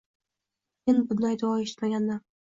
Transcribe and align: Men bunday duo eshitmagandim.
Men 0.91 1.01
bunday 1.11 1.37
duo 1.43 1.51
eshitmagandim. 1.65 2.25